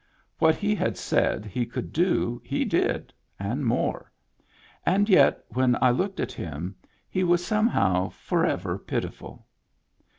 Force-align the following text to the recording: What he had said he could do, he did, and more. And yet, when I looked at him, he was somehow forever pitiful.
What 0.39 0.55
he 0.55 0.73
had 0.73 0.97
said 0.97 1.45
he 1.45 1.63
could 1.63 1.93
do, 1.93 2.41
he 2.43 2.65
did, 2.65 3.13
and 3.37 3.63
more. 3.63 4.11
And 4.83 5.07
yet, 5.07 5.43
when 5.49 5.77
I 5.79 5.91
looked 5.91 6.19
at 6.19 6.31
him, 6.31 6.75
he 7.07 7.23
was 7.23 7.45
somehow 7.45 8.09
forever 8.09 8.79
pitiful. 8.79 9.45